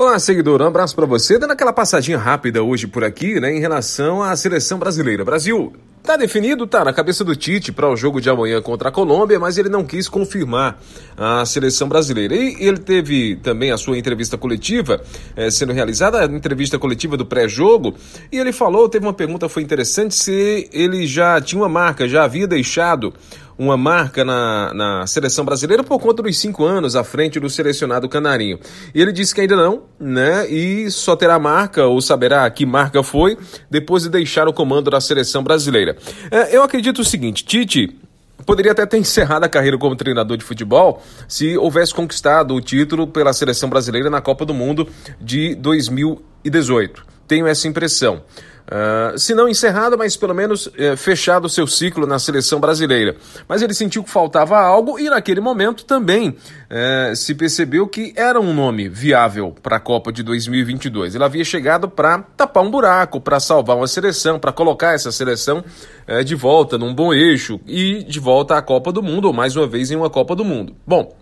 Olá, 0.00 0.18
seguidor, 0.18 0.62
um 0.62 0.66
abraço 0.66 0.96
para 0.96 1.04
você. 1.04 1.38
Dando 1.38 1.50
aquela 1.50 1.74
passadinha 1.74 2.16
rápida 2.16 2.62
hoje 2.62 2.86
por 2.86 3.04
aqui, 3.04 3.38
né, 3.38 3.54
em 3.54 3.60
relação 3.60 4.22
à 4.22 4.34
seleção 4.34 4.78
brasileira. 4.78 5.26
Brasil 5.26 5.74
Tá 6.02 6.16
definido, 6.16 6.66
tá 6.66 6.82
na 6.82 6.94
cabeça 6.94 7.22
do 7.22 7.36
Tite 7.36 7.70
para 7.70 7.86
o 7.86 7.94
jogo 7.94 8.22
de 8.22 8.30
amanhã 8.30 8.62
contra 8.62 8.88
a 8.88 8.92
Colômbia, 8.92 9.38
mas 9.38 9.58
ele 9.58 9.68
não 9.68 9.84
quis 9.84 10.08
confirmar 10.08 10.80
a 11.14 11.44
seleção 11.44 11.88
brasileira. 11.88 12.34
E 12.34 12.56
ele 12.58 12.78
teve 12.78 13.36
também 13.36 13.70
a 13.70 13.76
sua 13.76 13.98
entrevista 13.98 14.38
coletiva 14.38 15.02
eh, 15.36 15.50
sendo 15.50 15.74
realizada, 15.74 16.22
a 16.22 16.24
entrevista 16.24 16.78
coletiva 16.78 17.18
do 17.18 17.26
pré-jogo, 17.26 17.94
e 18.32 18.38
ele 18.38 18.50
falou, 18.50 18.88
teve 18.88 19.04
uma 19.04 19.12
pergunta 19.12 19.46
foi 19.46 19.62
interessante 19.62 20.14
se 20.14 20.70
ele 20.72 21.06
já 21.06 21.38
tinha 21.38 21.60
uma 21.60 21.68
marca, 21.68 22.08
já 22.08 22.24
havia 22.24 22.46
deixado 22.46 23.12
uma 23.60 23.76
marca 23.76 24.24
na, 24.24 24.72
na 24.72 25.06
seleção 25.06 25.44
brasileira 25.44 25.84
por 25.84 26.00
conta 26.00 26.22
dos 26.22 26.38
cinco 26.38 26.64
anos 26.64 26.96
à 26.96 27.04
frente 27.04 27.38
do 27.38 27.50
selecionado 27.50 28.08
canarinho. 28.08 28.58
E 28.94 29.02
ele 29.02 29.12
disse 29.12 29.34
que 29.34 29.42
ainda 29.42 29.54
não, 29.54 29.82
né? 30.00 30.48
E 30.48 30.90
só 30.90 31.14
terá 31.14 31.38
marca, 31.38 31.84
ou 31.84 32.00
saberá 32.00 32.48
que 32.48 32.64
marca 32.64 33.02
foi, 33.02 33.36
depois 33.70 34.04
de 34.04 34.08
deixar 34.08 34.48
o 34.48 34.52
comando 34.52 34.90
da 34.90 34.98
seleção 34.98 35.44
brasileira. 35.44 35.94
É, 36.30 36.56
eu 36.56 36.62
acredito 36.62 37.02
o 37.02 37.04
seguinte, 37.04 37.44
Tite 37.44 37.94
poderia 38.46 38.72
até 38.72 38.86
ter 38.86 38.96
encerrado 38.96 39.44
a 39.44 39.48
carreira 39.48 39.76
como 39.76 39.94
treinador 39.94 40.38
de 40.38 40.44
futebol 40.44 41.02
se 41.28 41.58
houvesse 41.58 41.92
conquistado 41.92 42.54
o 42.54 42.62
título 42.62 43.06
pela 43.06 43.34
seleção 43.34 43.68
brasileira 43.68 44.08
na 44.08 44.22
Copa 44.22 44.46
do 44.46 44.54
Mundo 44.54 44.88
de 45.20 45.54
2018. 45.56 47.09
Tenho 47.30 47.46
essa 47.46 47.68
impressão. 47.68 48.24
Uh, 48.66 49.16
se 49.16 49.36
não 49.36 49.48
encerrado, 49.48 49.96
mas 49.96 50.16
pelo 50.16 50.34
menos 50.34 50.66
uh, 50.66 50.96
fechado 50.96 51.44
o 51.44 51.48
seu 51.48 51.64
ciclo 51.64 52.04
na 52.04 52.18
seleção 52.18 52.58
brasileira. 52.58 53.14
Mas 53.46 53.62
ele 53.62 53.72
sentiu 53.72 54.02
que 54.02 54.10
faltava 54.10 54.58
algo 54.58 54.98
e 54.98 55.08
naquele 55.08 55.40
momento 55.40 55.84
também 55.84 56.30
uh, 56.30 57.14
se 57.14 57.36
percebeu 57.36 57.86
que 57.86 58.12
era 58.16 58.40
um 58.40 58.52
nome 58.52 58.88
viável 58.88 59.54
para 59.62 59.76
a 59.76 59.80
Copa 59.80 60.12
de 60.12 60.24
2022. 60.24 61.14
Ele 61.14 61.22
havia 61.22 61.44
chegado 61.44 61.88
para 61.88 62.18
tapar 62.36 62.64
um 62.64 62.70
buraco, 62.70 63.20
para 63.20 63.38
salvar 63.38 63.76
uma 63.76 63.86
seleção, 63.86 64.40
para 64.40 64.50
colocar 64.50 64.96
essa 64.96 65.12
seleção 65.12 65.62
eh, 66.08 66.24
de 66.24 66.34
volta 66.34 66.76
num 66.76 66.92
bom 66.92 67.14
eixo 67.14 67.60
e 67.64 68.02
de 68.02 68.18
volta 68.18 68.56
à 68.56 68.62
Copa 68.62 68.90
do 68.90 69.04
Mundo, 69.04 69.26
ou 69.26 69.32
mais 69.32 69.54
uma 69.54 69.68
vez 69.68 69.92
em 69.92 69.94
uma 69.94 70.10
Copa 70.10 70.34
do 70.34 70.44
Mundo. 70.44 70.74
Bom, 70.84 71.16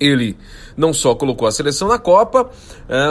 ele 0.00 0.36
não 0.76 0.92
só 0.92 1.14
colocou 1.14 1.46
a 1.46 1.52
seleção 1.52 1.86
na 1.86 2.00
Copa, 2.00 2.50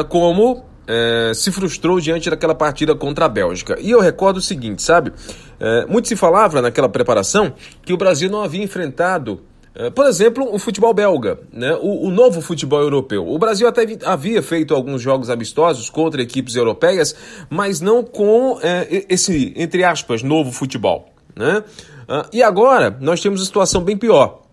como 0.09 0.66
é, 0.88 1.31
se 1.33 1.52
frustrou 1.52 2.00
diante 2.00 2.30
daquela 2.30 2.55
partida 2.55 2.95
contra 2.95 3.25
a 3.25 3.30
Bélgica. 3.30 3.78
E 3.80 3.91
eu 3.91 4.00
recordo 4.00 4.38
o 4.38 4.41
seguinte, 4.41 4.81
sabe? 4.81 5.11
É, 5.59 5.86
muito 5.86 6.08
se 6.08 6.16
falava 6.16 6.61
naquela 6.61 6.89
preparação 6.89 7.53
que 7.83 7.94
o 7.94 7.97
Brasil 7.97 8.30
não 8.30 8.42
havia 8.42 8.64
enfrentado, 8.64 9.42
é, 9.73 9.89
por 9.89 10.05
exemplo, 10.05 10.47
o 10.53 10.58
futebol 10.58 10.94
belga, 10.94 11.39
né? 11.52 11.73
O, 11.81 12.08
o, 12.08 12.11
novo 12.11 12.39
futebol 12.42 12.81
europeu. 12.81 13.27
O 13.27 13.38
Brasil 13.38 13.67
até 13.67 13.86
havia 14.05 14.42
feito 14.42 14.73
alguns 14.73 15.02
jogos 15.02 15.30
amistosos 15.30 15.89
contra 15.89 16.22
equipes 16.22 16.55
europeias, 16.55 17.16
mas 17.49 17.81
não 17.81 18.03
com 18.03 18.58
é, 18.61 19.05
esse, 19.09 19.53
entre 19.55 19.83
aspas, 19.83 20.23
novo 20.23 20.52
futebol. 20.52 21.09
Né? 21.36 21.64
Ah, 22.08 22.25
e 22.31 22.42
agora 22.42 22.98
nós 23.02 23.20
temos 23.20 23.42
uma 23.42 23.45
situação 23.45 23.82
bem 23.82 23.98
pior 23.98 24.45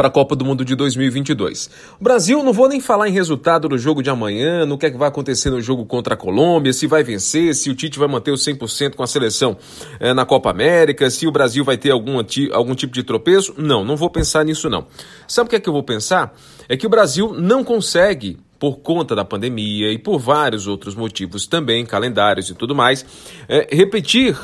para 0.00 0.08
a 0.08 0.10
Copa 0.10 0.34
do 0.34 0.46
Mundo 0.46 0.64
de 0.64 0.74
2022. 0.74 1.68
O 2.00 2.02
Brasil, 2.02 2.42
não 2.42 2.54
vou 2.54 2.66
nem 2.70 2.80
falar 2.80 3.06
em 3.06 3.12
resultado 3.12 3.68
do 3.68 3.76
jogo 3.76 4.02
de 4.02 4.08
amanhã, 4.08 4.64
no 4.64 4.78
que 4.78 4.86
é 4.86 4.90
que 4.90 4.96
vai 4.96 5.08
acontecer 5.08 5.50
no 5.50 5.60
jogo 5.60 5.84
contra 5.84 6.14
a 6.14 6.16
Colômbia, 6.16 6.72
se 6.72 6.86
vai 6.86 7.04
vencer, 7.04 7.54
se 7.54 7.68
o 7.68 7.74
Tite 7.74 7.98
vai 7.98 8.08
manter 8.08 8.30
o 8.30 8.34
100% 8.34 8.94
com 8.94 9.02
a 9.02 9.06
seleção 9.06 9.58
é, 10.00 10.14
na 10.14 10.24
Copa 10.24 10.48
América, 10.48 11.10
se 11.10 11.26
o 11.26 11.30
Brasil 11.30 11.62
vai 11.66 11.76
ter 11.76 11.90
algum, 11.90 12.16
algum 12.50 12.74
tipo 12.74 12.94
de 12.94 13.02
tropeço. 13.02 13.52
Não, 13.58 13.84
não 13.84 13.94
vou 13.94 14.08
pensar 14.08 14.42
nisso 14.42 14.70
não. 14.70 14.86
Sabe 15.28 15.48
o 15.48 15.50
que 15.50 15.56
é 15.56 15.60
que 15.60 15.68
eu 15.68 15.74
vou 15.74 15.82
pensar? 15.82 16.34
É 16.66 16.78
que 16.78 16.86
o 16.86 16.90
Brasil 16.90 17.34
não 17.34 17.62
consegue 17.62 18.38
por 18.58 18.78
conta 18.78 19.14
da 19.14 19.22
pandemia 19.22 19.92
e 19.92 19.98
por 19.98 20.18
vários 20.18 20.66
outros 20.66 20.94
motivos 20.94 21.46
também, 21.46 21.84
calendários 21.84 22.48
e 22.48 22.54
tudo 22.54 22.74
mais, 22.74 23.04
é, 23.46 23.68
repetir 23.70 24.34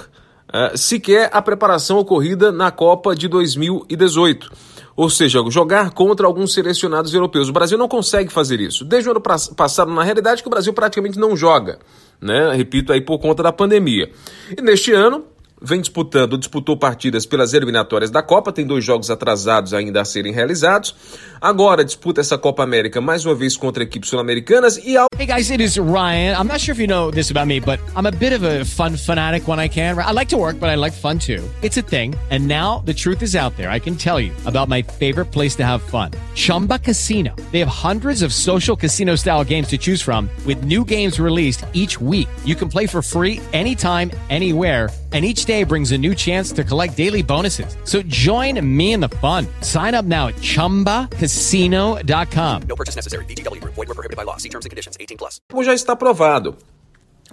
é, 0.52 0.76
sequer 0.76 1.30
a 1.32 1.40
preparação 1.40 1.96
ocorrida 1.96 2.52
na 2.52 2.70
Copa 2.70 3.16
de 3.16 3.26
2018. 3.26 4.75
Ou 4.96 5.10
seja, 5.10 5.44
jogar 5.50 5.90
contra 5.90 6.26
alguns 6.26 6.54
selecionados 6.54 7.12
europeus. 7.12 7.50
O 7.50 7.52
Brasil 7.52 7.76
não 7.76 7.86
consegue 7.86 8.32
fazer 8.32 8.60
isso. 8.60 8.84
Desde 8.84 9.08
o 9.08 9.12
ano 9.12 9.20
passado, 9.20 9.92
na 9.92 10.02
realidade, 10.02 10.42
que 10.42 10.48
o 10.48 10.50
Brasil 10.50 10.72
praticamente 10.72 11.18
não 11.18 11.36
joga. 11.36 11.78
Né? 12.18 12.52
Repito 12.54 12.94
aí 12.94 13.00
por 13.02 13.18
conta 13.18 13.42
da 13.42 13.52
pandemia. 13.52 14.10
E 14.56 14.62
neste 14.62 14.92
ano, 14.92 15.24
vem 15.60 15.80
disputando, 15.80 16.36
disputou 16.36 16.76
partidas 16.76 17.24
pelas 17.24 17.54
eliminatórias 17.54 18.10
da 18.10 18.22
Copa, 18.22 18.52
tem 18.52 18.66
dois 18.66 18.84
jogos 18.84 19.10
atrasados 19.10 19.72
ainda 19.72 20.02
a 20.02 20.04
serem 20.04 20.32
realizados. 20.32 20.94
Agora 21.40 21.84
disputa 21.84 22.20
essa 22.20 22.36
Copa 22.36 22.62
América 22.62 23.00
mais 23.00 23.24
uma 23.24 23.34
vez 23.34 23.56
contra 23.56 23.82
equipes 23.82 24.10
sul-americanas 24.10 24.76
e 24.78 24.96
ao... 24.96 25.06
Hey 25.18 25.26
guys, 25.26 25.50
it 25.50 25.62
is 25.62 25.78
Ryan. 25.78 26.36
I'm 26.38 26.46
not 26.46 26.60
sure 26.60 26.72
if 26.72 26.80
you 26.80 26.86
know 26.86 27.10
this 27.10 27.30
about 27.30 27.46
me, 27.46 27.58
but 27.60 27.80
I'm 27.96 28.06
a 28.06 28.12
bit 28.12 28.34
of 28.34 28.44
a 28.44 28.64
fun 28.64 28.96
fanatic 28.96 29.48
when 29.48 29.58
I 29.58 29.68
can. 29.68 29.98
I 29.98 30.12
like 30.12 30.28
to 30.30 30.36
work, 30.36 30.60
but 30.60 30.68
I 30.68 30.76
like 30.76 30.92
fun 30.92 31.18
too. 31.18 31.42
It's 31.62 31.78
a 31.78 31.82
thing. 31.82 32.14
And 32.30 32.46
now 32.46 32.82
the 32.84 32.94
truth 32.94 33.22
is 33.22 33.34
out 33.34 33.56
there. 33.56 33.70
I 33.70 33.78
can 33.78 33.96
tell 33.96 34.20
you 34.20 34.32
about 34.44 34.68
my 34.68 34.82
favorite 34.82 35.26
place 35.32 35.56
to 35.56 35.64
have 35.64 35.82
fun. 35.82 36.10
Chumba 36.34 36.78
Casino. 36.78 37.34
They 37.50 37.60
have 37.60 37.68
hundreds 37.68 38.22
of 38.22 38.32
social 38.32 38.76
casino 38.76 39.16
style 39.16 39.44
games 39.44 39.68
to 39.68 39.78
choose 39.78 40.02
from 40.02 40.28
with 40.44 40.64
new 40.64 40.84
games 40.84 41.18
released 41.18 41.64
each 41.72 41.98
week. 42.00 42.28
You 42.44 42.54
can 42.54 42.68
play 42.68 42.86
for 42.86 43.00
free 43.00 43.40
anytime, 43.52 44.10
anywhere 44.28 44.90
and 45.16 45.24
each 45.24 45.45
day 45.46 45.64
brings 45.64 45.92
a 45.92 45.98
new 45.98 46.14
chance 46.14 46.52
to 46.52 46.62
collect 46.64 46.96
daily 46.96 47.22
bonuses. 47.22 47.76
So 47.84 48.02
join 48.02 48.60
me 48.60 48.92
in 48.92 49.00
the 49.00 49.08
fun. 49.08 49.46
Sign 49.62 49.94
up 49.94 50.04
now 50.04 50.26
at 50.26 50.34
ChumbaCasino.com. 50.42 52.62
No 52.68 52.74
purchase 52.74 52.96
necessary. 52.96 53.24
BGW. 53.26 53.62
Void 53.62 53.86
were 53.88 53.94
prohibited 53.94 54.16
by 54.16 54.24
law. 54.24 54.38
See 54.38 54.50
terms 54.50 54.66
and 54.66 54.70
conditions. 54.70 54.96
18 54.98 55.16
plus. 55.16 55.40
Já 55.64 55.72
está 55.72 55.94
provado. 55.96 56.56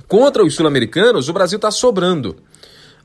Contra 0.07 0.43
os 0.43 0.55
sul-americanos, 0.55 1.29
o 1.29 1.33
Brasil 1.33 1.57
está 1.57 1.71
sobrando. 1.71 2.35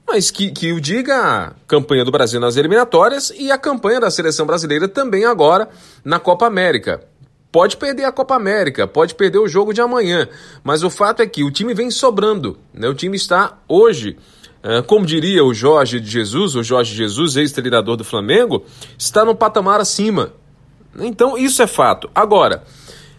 Mas 0.06 0.30
que, 0.30 0.50
que 0.50 0.72
o 0.72 0.80
diga 0.80 1.16
a 1.16 1.52
campanha 1.66 2.04
do 2.04 2.10
Brasil 2.10 2.40
nas 2.40 2.56
eliminatórias 2.56 3.30
e 3.36 3.52
a 3.52 3.58
campanha 3.58 4.00
da 4.00 4.10
seleção 4.10 4.46
brasileira 4.46 4.88
também 4.88 5.26
agora 5.26 5.68
na 6.02 6.18
Copa 6.18 6.46
América. 6.46 7.04
Pode 7.52 7.76
perder 7.76 8.04
a 8.04 8.12
Copa 8.12 8.34
América, 8.34 8.86
pode 8.86 9.14
perder 9.14 9.38
o 9.38 9.48
jogo 9.48 9.72
de 9.72 9.80
amanhã, 9.80 10.28
mas 10.62 10.82
o 10.82 10.90
fato 10.90 11.22
é 11.22 11.26
que 11.26 11.42
o 11.42 11.50
time 11.50 11.74
vem 11.74 11.90
sobrando. 11.90 12.58
Né? 12.72 12.88
O 12.88 12.94
time 12.94 13.16
está 13.16 13.58
hoje 13.68 14.16
como 14.86 15.06
diria 15.06 15.44
o 15.44 15.54
Jorge 15.54 16.00
de 16.00 16.10
Jesus, 16.10 16.54
o 16.54 16.62
Jorge 16.62 16.94
Jesus, 16.94 17.36
ex-treinador 17.36 17.96
do 17.96 18.04
Flamengo, 18.04 18.64
está 18.98 19.24
no 19.24 19.34
patamar 19.34 19.80
acima. 19.80 20.32
Então, 20.98 21.38
isso 21.38 21.62
é 21.62 21.66
fato. 21.66 22.10
Agora, 22.14 22.64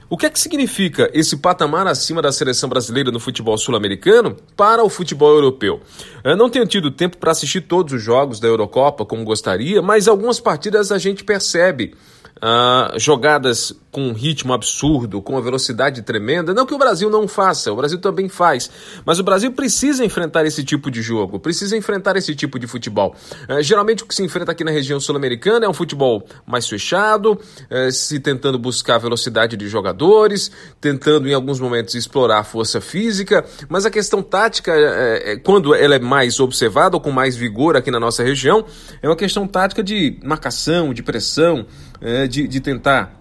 o 0.10 0.18
que 0.18 0.26
é 0.26 0.30
que 0.30 0.40
significa 0.40 1.08
esse 1.14 1.38
patamar 1.38 1.86
acima 1.86 2.20
da 2.20 2.32
seleção 2.32 2.68
brasileira 2.68 3.12
no 3.12 3.20
futebol 3.20 3.56
sul-americano 3.58 4.36
para 4.58 4.84
o 4.84 4.90
futebol 4.90 5.30
europeu? 5.30 5.82
Eu 6.24 6.36
não 6.36 6.50
tenho 6.50 6.66
tido 6.66 6.90
tempo 6.90 7.18
para 7.18 7.32
assistir 7.32 7.62
todos 7.62 7.94
os 7.94 8.02
jogos 8.02 8.40
da 8.40 8.48
Eurocopa 8.48 9.06
como 9.06 9.24
gostaria, 9.24 9.84
mas 9.84 10.08
algumas 10.08 10.40
partidas 10.40 10.92
a 10.92 10.98
gente 10.98 11.24
percebe 11.24 11.94
uh, 12.38 12.98
jogadas 13.00 13.74
com 13.92 14.10
um 14.10 14.14
ritmo 14.14 14.54
absurdo, 14.54 15.22
com 15.22 15.34
uma 15.34 15.42
velocidade 15.42 16.02
tremenda. 16.04 16.54
Não 16.54 16.66
que 16.66 16.74
o 16.74 16.78
Brasil 16.78 17.10
não 17.10 17.28
faça, 17.28 17.72
o 17.72 17.76
Brasil 17.76 18.00
também 18.00 18.30
faz. 18.30 18.70
Mas 19.04 19.18
o 19.20 19.24
Brasil 19.24 19.52
precisa 19.52 20.06
enfrentar 20.06 20.46
esse 20.46 20.64
tipo 20.64 20.92
de 20.92 21.02
jogo, 21.02 21.40
precisa 21.40 21.76
enfrentar 21.76 22.16
esse 22.16 22.36
tipo 22.36 22.60
de 22.60 22.68
futebol. 22.68 23.16
Uh, 23.50 23.62
geralmente 23.62 24.04
o 24.04 24.06
que 24.06 24.14
se 24.14 24.24
enfrenta 24.24 24.52
aqui 24.52 24.64
na 24.64 24.72
região 24.72 25.00
sul-americana 25.00 25.66
é 25.66 25.70
um 25.70 25.74
futebol 25.74 26.24
mais 26.46 26.68
fechado, 26.68 27.34
uh, 27.34 27.92
se 27.92 28.20
tentando 28.20 28.60
buscar 28.60 28.98
velocidade 28.98 29.58
de 29.58 29.68
jogadores, 29.68 30.52
tentando 30.80 31.28
em 31.28 31.34
alguns 31.34 31.60
momentos 31.60 31.96
explorar 31.96 32.40
a 32.40 32.44
força 32.44 32.80
física, 32.80 33.46
mas 33.68 33.86
a 33.86 33.90
questão 33.90 34.22
tática, 34.22 34.72
é, 34.72 35.34
é, 35.34 35.36
quando 35.38 35.74
ela 35.74 35.96
é 35.96 36.00
mais 36.00 36.40
observada 36.40 36.96
ou 36.96 37.02
com 37.02 37.12
mais 37.12 37.36
vigor 37.36 37.76
aqui 37.76 37.92
na 37.92 38.00
nossa 38.00 38.24
região, 38.24 38.66
é 39.02 39.08
uma 39.08 39.16
questão 39.16 39.48
tática 39.48 39.84
de 39.84 40.20
marcação, 40.24 40.94
de 40.94 41.02
pressão, 41.02 41.66
é, 42.02 42.28
de, 42.28 42.48
de 42.48 42.60
tentar 42.60 43.16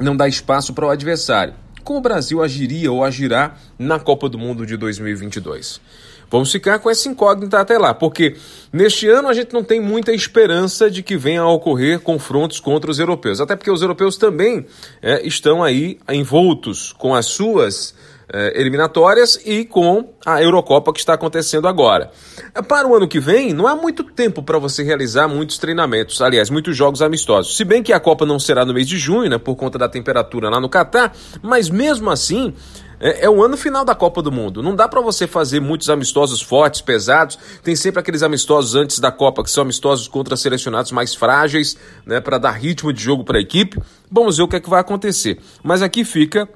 não 0.00 0.16
dar 0.16 0.28
espaço 0.28 0.74
para 0.74 0.86
o 0.86 0.90
adversário. 0.90 1.54
Como 1.82 2.00
o 2.00 2.02
Brasil 2.02 2.42
agiria 2.42 2.90
ou 2.90 3.04
agirá 3.04 3.54
na 3.78 3.98
Copa 3.98 4.28
do 4.28 4.38
Mundo 4.38 4.66
de 4.66 4.76
2022? 4.76 5.80
Vamos 6.28 6.50
ficar 6.50 6.80
com 6.80 6.90
essa 6.90 7.08
incógnita 7.08 7.60
até 7.60 7.78
lá, 7.78 7.94
porque 7.94 8.34
neste 8.72 9.08
ano 9.08 9.28
a 9.28 9.34
gente 9.34 9.52
não 9.52 9.62
tem 9.62 9.80
muita 9.80 10.12
esperança 10.12 10.90
de 10.90 11.02
que 11.02 11.16
venha 11.16 11.42
a 11.42 11.48
ocorrer 11.48 12.00
confrontos 12.00 12.58
contra 12.58 12.90
os 12.90 12.98
europeus, 12.98 13.40
até 13.40 13.54
porque 13.54 13.70
os 13.70 13.80
europeus 13.80 14.16
também 14.16 14.66
é, 15.00 15.24
estão 15.24 15.62
aí 15.62 16.00
envoltos 16.08 16.92
com 16.92 17.14
as 17.14 17.26
suas 17.26 17.94
é, 18.32 18.60
eliminatórias 18.60 19.40
e 19.44 19.64
com 19.64 20.10
a 20.24 20.42
Eurocopa 20.42 20.92
que 20.92 20.98
está 20.98 21.14
acontecendo 21.14 21.68
agora. 21.68 22.10
Para 22.66 22.86
o 22.86 22.94
ano 22.94 23.06
que 23.06 23.20
vem, 23.20 23.52
não 23.52 23.66
há 23.66 23.76
muito 23.76 24.02
tempo 24.02 24.42
para 24.42 24.58
você 24.58 24.82
realizar 24.82 25.28
muitos 25.28 25.58
treinamentos, 25.58 26.20
aliás, 26.20 26.50
muitos 26.50 26.76
jogos 26.76 27.02
amistosos. 27.02 27.56
Se 27.56 27.64
bem 27.64 27.82
que 27.82 27.92
a 27.92 28.00
Copa 28.00 28.26
não 28.26 28.38
será 28.38 28.64
no 28.64 28.74
mês 28.74 28.88
de 28.88 28.98
junho, 28.98 29.30
né, 29.30 29.38
por 29.38 29.54
conta 29.56 29.78
da 29.78 29.88
temperatura 29.88 30.50
lá 30.50 30.60
no 30.60 30.68
Catar, 30.68 31.14
mas 31.42 31.70
mesmo 31.70 32.10
assim. 32.10 32.54
É, 32.98 33.26
é, 33.26 33.30
o 33.30 33.44
ano 33.44 33.58
final 33.58 33.84
da 33.84 33.94
Copa 33.94 34.22
do 34.22 34.32
Mundo. 34.32 34.62
Não 34.62 34.74
dá 34.74 34.88
para 34.88 35.02
você 35.02 35.26
fazer 35.26 35.60
muitos 35.60 35.90
amistosos 35.90 36.40
fortes, 36.40 36.80
pesados. 36.80 37.38
Tem 37.62 37.76
sempre 37.76 38.00
aqueles 38.00 38.22
amistosos 38.22 38.74
antes 38.74 38.98
da 38.98 39.12
Copa 39.12 39.42
que 39.42 39.50
são 39.50 39.64
amistosos 39.64 40.08
contra 40.08 40.34
selecionados 40.34 40.92
mais 40.92 41.14
frágeis, 41.14 41.76
né, 42.06 42.22
para 42.22 42.38
dar 42.38 42.52
ritmo 42.52 42.94
de 42.94 43.02
jogo 43.02 43.22
para 43.22 43.36
a 43.36 43.40
equipe. 43.42 43.78
Vamos 44.10 44.38
ver 44.38 44.44
o 44.44 44.48
que 44.48 44.56
é 44.56 44.60
que 44.60 44.70
vai 44.70 44.80
acontecer. 44.80 45.38
Mas 45.62 45.82
aqui 45.82 46.06
fica 46.06 46.48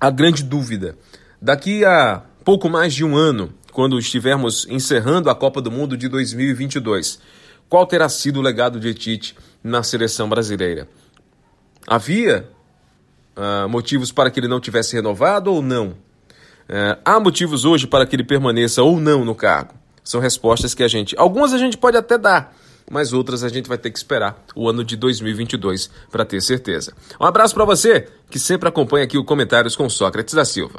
a 0.00 0.10
grande 0.10 0.42
dúvida. 0.42 0.96
Daqui 1.40 1.84
a 1.84 2.22
pouco 2.44 2.68
mais 2.68 2.94
de 2.94 3.04
um 3.04 3.16
ano, 3.16 3.52
quando 3.72 3.98
estivermos 3.98 4.66
encerrando 4.68 5.30
a 5.30 5.34
Copa 5.34 5.60
do 5.60 5.70
Mundo 5.70 5.96
de 5.96 6.08
2022, 6.08 7.20
qual 7.68 7.86
terá 7.86 8.08
sido 8.08 8.38
o 8.40 8.42
legado 8.42 8.80
de 8.80 8.94
Tite 8.94 9.36
na 9.62 9.82
seleção 9.82 10.28
brasileira? 10.28 10.88
Havia 11.86 12.48
uh, 13.36 13.68
motivos 13.68 14.10
para 14.10 14.30
que 14.30 14.40
ele 14.40 14.48
não 14.48 14.60
tivesse 14.60 14.96
renovado 14.96 15.52
ou 15.52 15.62
não? 15.62 15.88
Uh, 16.68 16.98
há 17.04 17.20
motivos 17.20 17.64
hoje 17.64 17.86
para 17.86 18.06
que 18.06 18.16
ele 18.16 18.24
permaneça 18.24 18.82
ou 18.82 18.98
não 18.98 19.24
no 19.24 19.34
cargo? 19.34 19.74
São 20.02 20.20
respostas 20.20 20.74
que 20.74 20.82
a 20.82 20.88
gente. 20.88 21.14
Algumas 21.18 21.52
a 21.52 21.58
gente 21.58 21.76
pode 21.76 21.96
até 21.96 22.16
dar, 22.16 22.54
mas 22.90 23.12
outras 23.12 23.42
a 23.42 23.48
gente 23.48 23.68
vai 23.68 23.78
ter 23.78 23.90
que 23.90 23.98
esperar 23.98 24.44
o 24.54 24.68
ano 24.68 24.84
de 24.84 24.96
2022 24.96 25.90
para 26.10 26.24
ter 26.24 26.40
certeza. 26.40 26.92
Um 27.20 27.24
abraço 27.24 27.54
para 27.54 27.64
você 27.64 28.08
que 28.30 28.38
sempre 28.38 28.68
acompanha 28.68 29.04
aqui 29.04 29.16
o 29.16 29.24
Comentários 29.24 29.76
com 29.76 29.88
Sócrates 29.88 30.34
da 30.34 30.44
Silva. 30.44 30.74